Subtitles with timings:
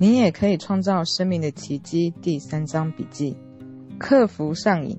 [0.00, 2.14] 你也可以创造生命的奇迹。
[2.22, 3.36] 第三章笔记：
[3.98, 4.96] 克服上瘾。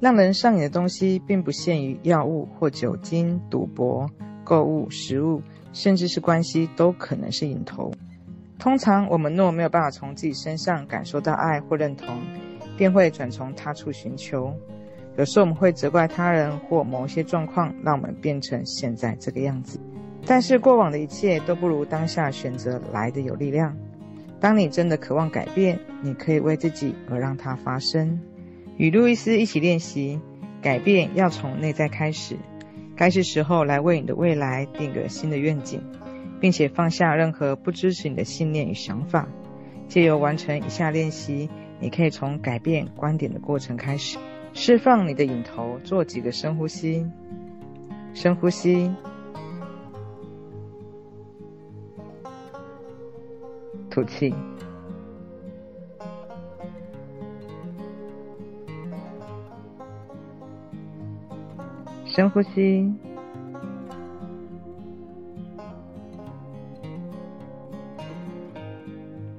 [0.00, 4.08] 让人上瘾的东西，并不限于药物或酒精、赌博、
[4.44, 5.42] 购物、食物，
[5.74, 7.92] 甚至是关系，都可能是瘾头。
[8.58, 12.16] 通常，我们若没有办法从自己身上感受到爱或认同，
[12.78, 14.54] 便会转从他处寻求。
[15.18, 19.78] 有时候，我们会责怪他人或某些状况，让我们变成现在这个样子。
[20.24, 23.76] 但是，过往的一切都不如当下选择来的有力量。
[24.40, 28.20] 当你真的渴望改变，你可以为自己而让它发生。
[28.76, 30.20] 与路易斯一起练习，
[30.62, 32.36] 改变要从内在开始。
[32.94, 35.80] 该是时候来为你的未来定个新的愿景，
[36.40, 39.28] 并且放下任何不支持你的信念与想法。
[39.88, 41.48] 借由完成以下练习，
[41.80, 44.18] 你可以从改变观点的过程开始，
[44.52, 45.78] 释放你的影头。
[45.82, 47.06] 做几个深呼吸，
[48.14, 48.92] 深呼吸，
[53.98, 54.32] 吐气。
[62.06, 62.94] 深呼吸，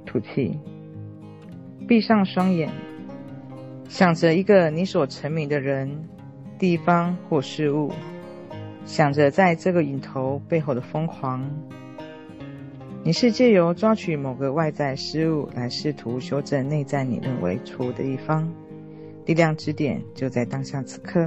[0.06, 0.60] 吐气，
[1.88, 2.70] 闭上双眼，
[3.88, 5.90] 想着一个你所沉迷的人、
[6.58, 7.94] 地方或事物，
[8.84, 11.50] 想着在这个影头背后的疯狂。
[13.10, 18.48] 你是借由抓取某个外在事物来试图修正内在你认为错误的一方，
[19.26, 21.26] 力量之点就在当下此刻。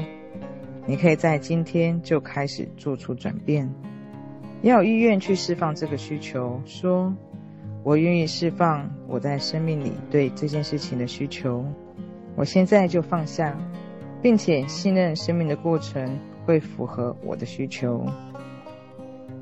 [0.86, 3.69] 你可以在今天就开始做出转变，
[4.62, 7.12] 要有意愿去释放这个需求，说
[7.83, 11.64] ：“我愿意释放我在生命里对这件事情的需求，
[12.36, 13.58] 我现在就放下，
[14.22, 16.16] 并且信任生命的过程
[16.47, 18.06] 会符合我的需求。”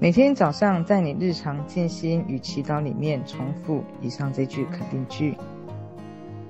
[0.02, 5.36] 每天早上在你日常静心与祈祷里面重复以上这句肯定句：“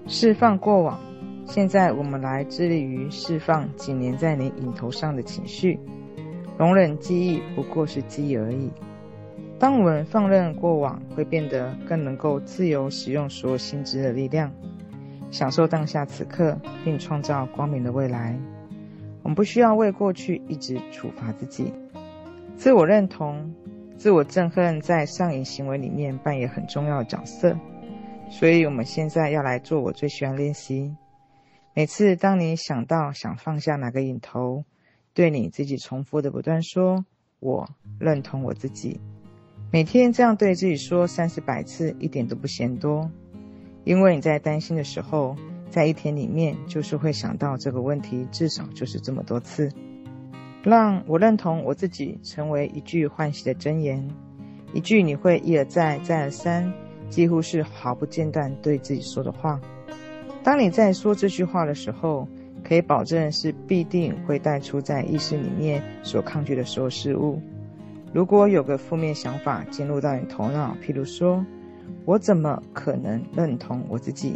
[0.06, 1.00] 释放过往。”
[1.46, 5.80] 现在我们来致力于释放紧黏在你影头上的情绪，
[6.56, 8.70] 容忍记忆不过是记忆而已。
[9.58, 14.52] 当我们放任过往，会变得更能够自由使用所有心智的力量，
[15.32, 18.38] 享受当下此刻，并创造光明的未来。
[19.24, 21.72] 我们不需要为过去一直处罚自己。
[22.60, 23.54] 自我认同、
[23.96, 27.58] 自我憎恨在上瘾行为里面扮演很重要的角色，
[28.28, 30.94] 所以我们现在要来做我最喜欢练习。
[31.72, 34.64] 每次当你想到想放下哪个瘾头，
[35.14, 37.06] 对你自己重复的不断说
[37.40, 37.66] “我
[37.98, 39.00] 认同我自己”，
[39.72, 43.10] 每天这样对自己说三四百次，一点都不嫌多。
[43.84, 45.34] 因为你在担心的时候，
[45.70, 49.72] 在一天里面就是会想到这个问题，至少就是这么多次。
[50.62, 54.06] 让我认同我自己成为一句欢喜的真言，
[54.74, 56.70] 一句你会一而再再而三，
[57.08, 59.58] 几乎是毫不间断对自己说的话。
[60.42, 62.28] 当你在说这句话的时候，
[62.62, 67.40] 可以保证是必定会带出在意识里面所抗拒的所有事物。
[68.12, 71.44] 如果有个负面想法进入到你头脑，譬如说
[72.04, 74.34] ：“我怎么可能认同我自己？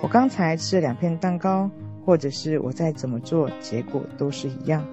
[0.00, 1.70] 我刚才吃了两片蛋糕，
[2.04, 4.84] 或者是我再怎么做，结果都是一样。”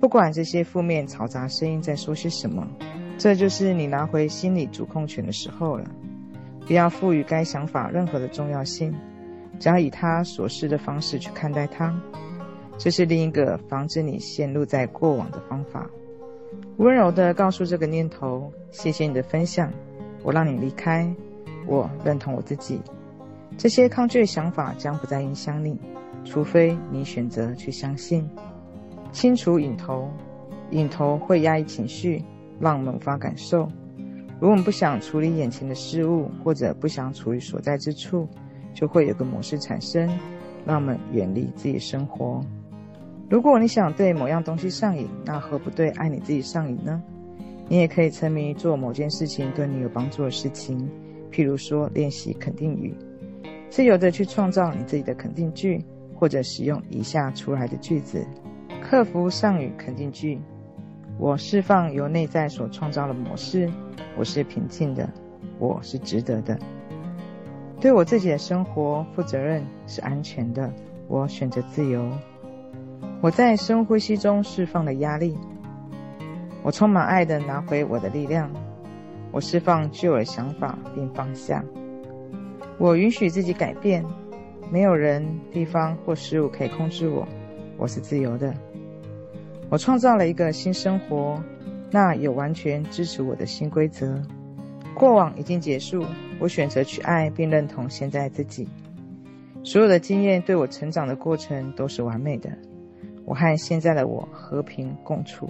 [0.00, 2.66] 不管这些负面嘈杂声音在说些什么，
[3.18, 5.84] 这就是你拿回心理主控权的时候了。
[6.66, 8.94] 不要赋予该想法任何的重要性。
[9.58, 11.94] 只要以他所示的方式去看待它，
[12.78, 15.90] 这是另一个防止你陷入在过往的方法。
[16.78, 19.70] 温柔地告诉这个念头：“谢谢你的分享，
[20.22, 21.14] 我让你离开，
[21.66, 22.80] 我认同我自己。
[23.58, 25.78] 这些抗拒的想法将不再影响你，
[26.24, 28.26] 除非你选择去相信。
[29.12, 30.08] 清除瘾头，
[30.70, 32.24] 瘾头会压抑情绪，
[32.58, 33.68] 让我们无法感受。
[34.34, 38.28] 如果我们不想处理眼前的事物，或者不想处于所在之处。”
[38.72, 40.08] 就会有个模式产生，
[40.64, 42.40] 让我们远离自己生活。
[43.28, 47.02] 如果你想对某样东西上瘾，那何不对爱你自己上瘾呢？
[47.68, 50.88] 你也可以沉迷做某件事情对你有帮助的事情，
[51.32, 52.94] 譬如说练习肯定语，
[53.68, 55.84] 自由地去创造你自己的肯定句，
[56.14, 58.24] 或者使用以下出来的句子：
[58.80, 60.40] 克服上语肯定句，
[61.18, 63.70] 我释放由内在所创造的模式，
[64.16, 65.08] 我是平静的，
[65.58, 66.58] 我是值得的。
[67.80, 70.72] 对我自己的生活负责任是安全的，
[71.06, 72.10] 我选择自由。
[73.20, 75.38] 我在深呼吸中释放了压力，
[76.62, 78.50] 我充满爱的拿回我的力量。
[79.30, 81.64] 我释放旧的想法并放下。
[82.78, 84.04] 我允许自己改变，
[84.72, 87.28] 没有人、地方或事物可以控制我，
[87.78, 88.52] 我是自由的。
[89.70, 91.40] 我创造了一个新生活，
[91.92, 94.20] 那有完全支持我的新规则。
[94.96, 96.04] 过往已经结束，
[96.40, 98.68] 我选择去爱并认同现在自己。
[99.62, 102.50] 所有的经验对我成长的过程都是完美的。
[103.24, 105.48] 我和现在的我和平共处。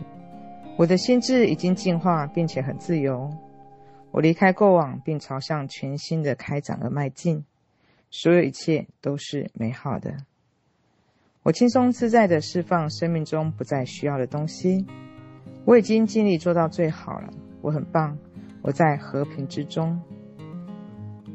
[0.76, 3.30] 我的心智已经进化，并且很自由。
[4.10, 7.42] 我离开过往，并朝向全新的开展而迈进。
[8.10, 10.14] 所有一切都是美好的。
[11.42, 14.84] 我轻松自在地释放生命中不再需要的东西。
[15.64, 17.30] 我已经尽力做到最好了。
[17.62, 18.18] 我很棒。
[18.60, 19.98] 我在和平之中。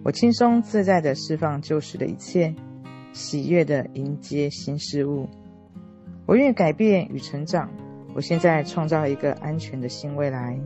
[0.04, 2.54] 我轻松自在地释放旧时的一切，
[3.14, 5.28] 喜悦地迎接新事物。
[6.28, 7.68] 我愿意改变与成长。
[8.14, 10.60] 我现在创造一个安全的新未来。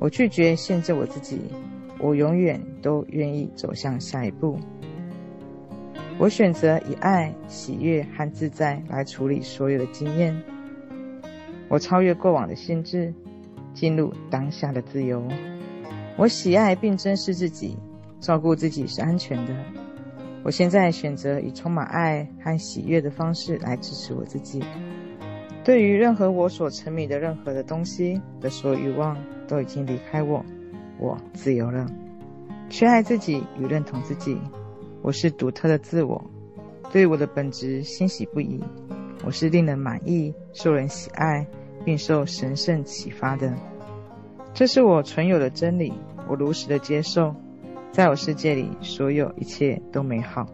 [0.00, 1.40] 我拒绝限制我自己。
[2.00, 4.58] 我永远都愿意走向下一步。
[6.24, 10.34] 我选择以爱、喜悦和自在来处理所有的经验。
[11.68, 13.12] 我超越过往的限制，
[13.74, 15.22] 进入当下的自由。
[16.16, 17.76] 我喜爱并珍视自己。
[18.20, 19.54] 照顾自己是安全的。
[20.42, 24.64] 我现在选择以充满爱和喜悦的方式来支持我自己。
[25.62, 29.14] 对于任何我所沉迷的任何的东西的所有欲望
[29.46, 30.42] 都已经离开我，
[30.98, 31.86] 我自由了。
[32.70, 34.38] 去爱自己与认同自己。
[35.04, 36.24] 我是独特的自我，
[36.90, 38.58] 对我的本质欣喜不已。
[39.22, 41.46] 我是令人满意、受人喜爱
[41.84, 43.52] 并受神圣启发的。
[44.54, 45.92] 这是我存有的真理，
[46.26, 47.34] 我如实的接受。
[47.92, 50.46] 在我世界里，所有一切都美好。